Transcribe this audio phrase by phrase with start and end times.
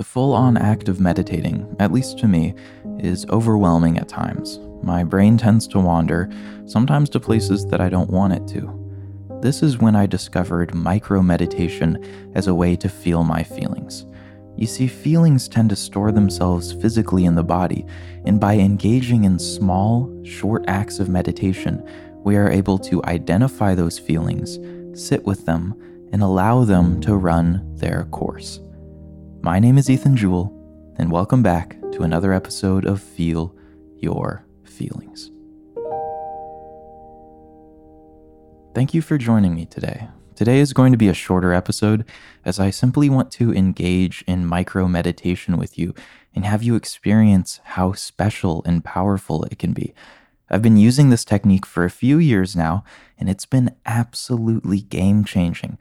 [0.00, 2.54] The full on act of meditating, at least to me,
[3.00, 4.58] is overwhelming at times.
[4.82, 6.30] My brain tends to wander,
[6.64, 9.38] sometimes to places that I don't want it to.
[9.42, 12.02] This is when I discovered micro meditation
[12.34, 14.06] as a way to feel my feelings.
[14.56, 17.84] You see, feelings tend to store themselves physically in the body,
[18.24, 21.86] and by engaging in small, short acts of meditation,
[22.24, 24.58] we are able to identify those feelings,
[24.98, 25.74] sit with them,
[26.10, 28.60] and allow them to run their course.
[29.42, 30.52] My name is Ethan Jewell,
[30.98, 33.56] and welcome back to another episode of Feel
[33.96, 35.30] Your Feelings.
[38.74, 40.08] Thank you for joining me today.
[40.34, 42.04] Today is going to be a shorter episode
[42.44, 45.94] as I simply want to engage in micro meditation with you
[46.34, 49.94] and have you experience how special and powerful it can be.
[50.50, 52.84] I've been using this technique for a few years now,
[53.18, 55.78] and it's been absolutely game changing.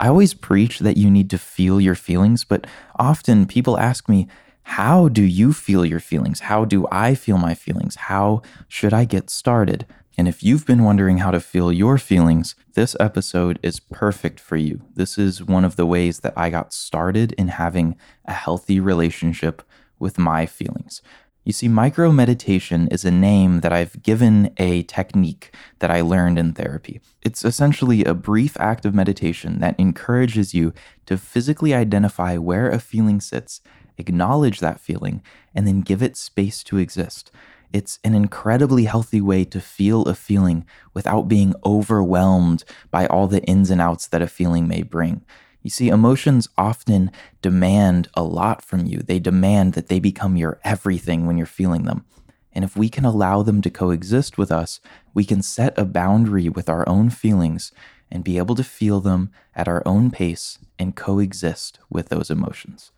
[0.00, 2.66] I always preach that you need to feel your feelings, but
[2.98, 4.26] often people ask me,
[4.64, 6.40] How do you feel your feelings?
[6.40, 7.96] How do I feel my feelings?
[7.96, 9.86] How should I get started?
[10.18, 14.56] And if you've been wondering how to feel your feelings, this episode is perfect for
[14.56, 14.82] you.
[14.94, 17.96] This is one of the ways that I got started in having
[18.26, 19.62] a healthy relationship
[19.98, 21.00] with my feelings.
[21.44, 26.38] You see, micro meditation is a name that I've given a technique that I learned
[26.38, 27.00] in therapy.
[27.22, 30.72] It's essentially a brief act of meditation that encourages you
[31.06, 33.60] to physically identify where a feeling sits,
[33.98, 35.20] acknowledge that feeling,
[35.52, 37.32] and then give it space to exist.
[37.72, 42.62] It's an incredibly healthy way to feel a feeling without being overwhelmed
[42.92, 45.24] by all the ins and outs that a feeling may bring.
[45.62, 47.10] You see, emotions often
[47.40, 48.98] demand a lot from you.
[48.98, 52.04] They demand that they become your everything when you're feeling them.
[52.52, 54.80] And if we can allow them to coexist with us,
[55.14, 57.72] we can set a boundary with our own feelings
[58.10, 62.90] and be able to feel them at our own pace and coexist with those emotions.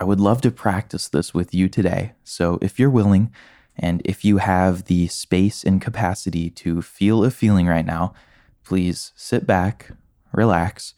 [0.00, 2.12] I would love to practice this with you today.
[2.24, 3.30] So if you're willing,
[3.76, 8.14] and if you have the space and capacity to feel a feeling right now,
[8.64, 9.90] please sit back,
[10.32, 10.94] relax,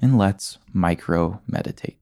[0.00, 1.98] and let's micro meditate.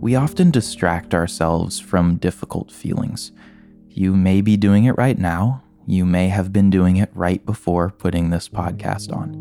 [0.00, 3.32] We often distract ourselves from difficult feelings.
[3.88, 5.62] You may be doing it right now.
[5.86, 9.32] You may have been doing it right before putting this podcast on.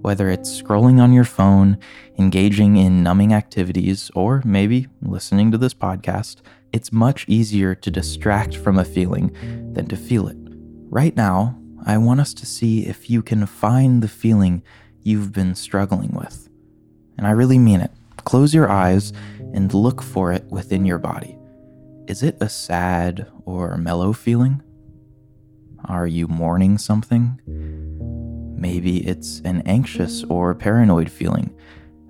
[0.00, 1.78] Whether it's scrolling on your phone,
[2.18, 6.36] engaging in numbing activities, or maybe listening to this podcast,
[6.72, 9.32] it's much easier to distract from a feeling
[9.72, 10.36] than to feel it.
[10.90, 14.62] Right now, I want us to see if you can find the feeling
[15.02, 16.48] you've been struggling with.
[17.16, 17.90] And I really mean it.
[18.24, 19.12] Close your eyes
[19.54, 21.36] and look for it within your body.
[22.06, 24.62] Is it a sad or mellow feeling?
[25.84, 27.40] Are you mourning something?
[28.56, 31.54] Maybe it's an anxious or paranoid feeling,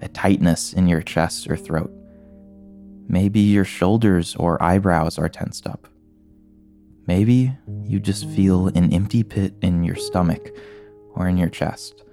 [0.00, 1.92] a tightness in your chest or throat.
[3.08, 5.88] Maybe your shoulders or eyebrows are tensed up.
[7.06, 10.50] Maybe you just feel an empty pit in your stomach
[11.14, 12.04] or in your chest.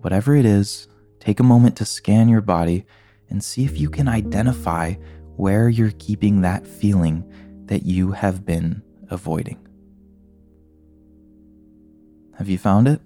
[0.00, 0.88] Whatever it is,
[1.18, 2.86] take a moment to scan your body
[3.28, 4.94] and see if you can identify
[5.36, 7.24] where you're keeping that feeling
[7.66, 9.58] that you have been avoiding.
[12.38, 13.00] Have you found it?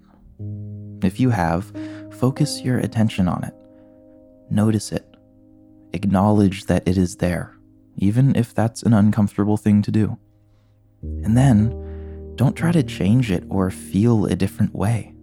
[1.03, 1.73] If you have,
[2.13, 3.55] focus your attention on it.
[4.51, 5.05] Notice it.
[5.93, 7.57] Acknowledge that it is there,
[7.97, 10.17] even if that's an uncomfortable thing to do.
[11.03, 15.14] And then, don't try to change it or feel a different way.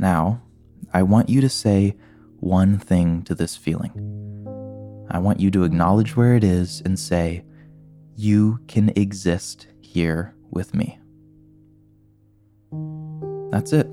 [0.00, 0.40] Now,
[0.94, 1.94] I want you to say
[2.38, 3.92] one thing to this feeling.
[5.10, 7.44] I want you to acknowledge where it is and say,
[8.16, 10.98] You can exist here with me.
[13.50, 13.92] That's it.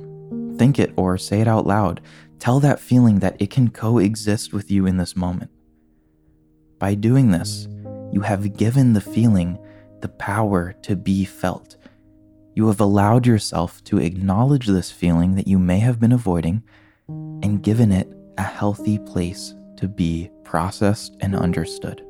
[0.58, 2.00] Think it or say it out loud.
[2.40, 5.52] Tell that feeling that it can coexist with you in this moment.
[6.80, 7.68] By doing this,
[8.14, 9.60] you have given the feeling
[10.00, 11.76] the power to be felt
[12.58, 16.64] you have allowed yourself to acknowledge this feeling that you may have been avoiding
[17.08, 22.04] and given it a healthy place to be processed and understood.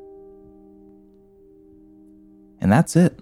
[2.62, 3.20] And that's it.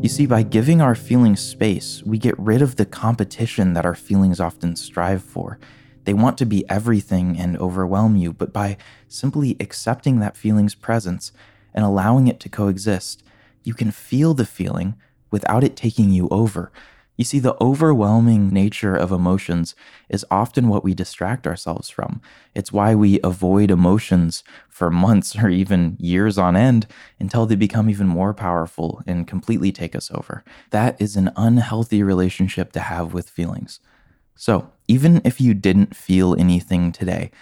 [0.00, 3.94] You see, by giving our feelings space, we get rid of the competition that our
[3.94, 5.58] feelings often strive for.
[6.04, 11.30] They want to be everything and overwhelm you, but by simply accepting that feeling's presence
[11.74, 13.22] and allowing it to coexist,
[13.64, 14.94] you can feel the feeling
[15.34, 16.70] without it taking you over.
[17.16, 19.74] You see, the overwhelming nature of emotions
[20.08, 22.22] is often what we distract ourselves from.
[22.54, 26.86] It's why we avoid emotions for months or even years on end
[27.18, 30.44] until they become even more powerful and completely take us over.
[30.70, 33.80] That is an unhealthy relationship to have with feelings.
[34.36, 37.32] So, even if you didn't feel anything today,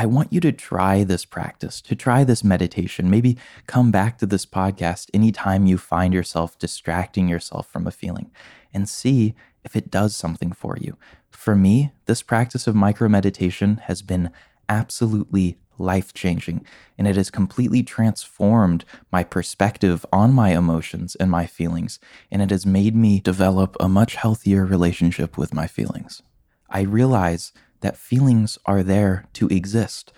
[0.00, 3.10] I want you to try this practice, to try this meditation.
[3.10, 3.36] Maybe
[3.66, 8.30] come back to this podcast anytime you find yourself distracting yourself from a feeling
[8.72, 10.96] and see if it does something for you.
[11.28, 14.30] For me, this practice of micro meditation has been
[14.70, 16.64] absolutely life changing,
[16.96, 22.00] and it has completely transformed my perspective on my emotions and my feelings,
[22.30, 26.22] and it has made me develop a much healthier relationship with my feelings.
[26.70, 30.12] I realize that feelings are there to exist.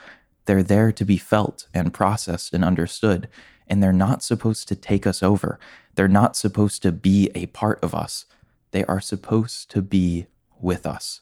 [0.46, 3.28] They're there to be felt and processed and understood,
[3.68, 5.58] and they're not supposed to take us over.
[5.94, 8.24] They're not supposed to be a part of us.
[8.72, 10.26] They are supposed to be
[10.60, 11.20] with us.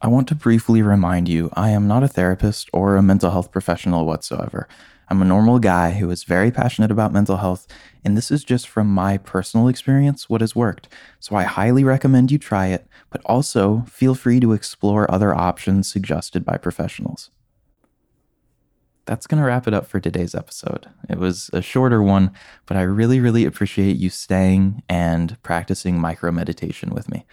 [0.00, 3.52] I want to briefly remind you I am not a therapist or a mental health
[3.52, 4.66] professional whatsoever.
[5.12, 7.66] I'm a normal guy who is very passionate about mental health,
[8.02, 10.88] and this is just from my personal experience what has worked.
[11.20, 15.86] So I highly recommend you try it, but also feel free to explore other options
[15.86, 17.28] suggested by professionals.
[19.04, 20.88] That's going to wrap it up for today's episode.
[21.10, 22.30] It was a shorter one,
[22.64, 27.26] but I really, really appreciate you staying and practicing micro meditation with me.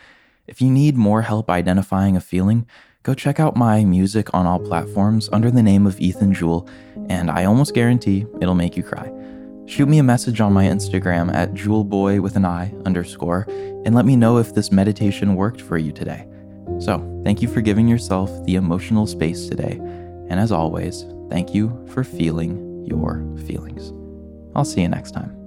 [0.47, 2.67] If you need more help identifying a feeling,
[3.03, 6.67] go check out my music on all platforms under the name of Ethan Jewell,
[7.09, 9.11] and I almost guarantee it'll make you cry.
[9.65, 13.45] Shoot me a message on my Instagram at jewelboy with an I underscore
[13.85, 16.27] and let me know if this meditation worked for you today.
[16.79, 19.77] So, thank you for giving yourself the emotional space today.
[20.29, 23.93] And as always, thank you for feeling your feelings.
[24.55, 25.38] I'll see you next time.